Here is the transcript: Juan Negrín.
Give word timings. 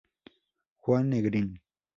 Juan 0.81 1.09
Negrín. 1.11 1.61